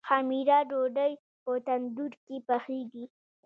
[0.07, 1.13] خمیره ډوډۍ
[1.43, 3.05] په تندور کې پخیږي.